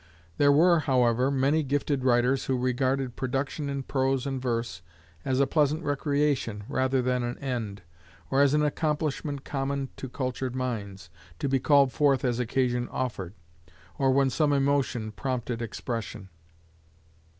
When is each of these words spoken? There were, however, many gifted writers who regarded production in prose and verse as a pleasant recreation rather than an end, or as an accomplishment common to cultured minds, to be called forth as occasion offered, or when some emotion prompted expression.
There 0.39 0.51
were, 0.51 0.79
however, 0.79 1.29
many 1.29 1.61
gifted 1.61 2.03
writers 2.03 2.45
who 2.45 2.57
regarded 2.57 3.15
production 3.15 3.69
in 3.69 3.83
prose 3.83 4.25
and 4.25 4.41
verse 4.41 4.81
as 5.23 5.39
a 5.39 5.45
pleasant 5.45 5.83
recreation 5.83 6.63
rather 6.67 7.03
than 7.03 7.21
an 7.21 7.37
end, 7.37 7.83
or 8.31 8.41
as 8.41 8.55
an 8.55 8.63
accomplishment 8.63 9.45
common 9.45 9.89
to 9.97 10.09
cultured 10.09 10.55
minds, 10.55 11.11
to 11.37 11.47
be 11.47 11.59
called 11.59 11.93
forth 11.93 12.25
as 12.25 12.39
occasion 12.39 12.89
offered, 12.89 13.35
or 13.99 14.09
when 14.09 14.31
some 14.31 14.51
emotion 14.51 15.11
prompted 15.11 15.61
expression. 15.61 16.29